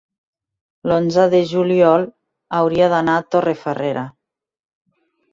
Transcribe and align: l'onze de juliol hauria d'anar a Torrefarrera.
l'onze 0.91 1.25
de 1.33 1.41
juliol 1.49 2.05
hauria 2.59 2.87
d'anar 2.93 3.17
a 3.21 3.25
Torrefarrera. 3.35 4.07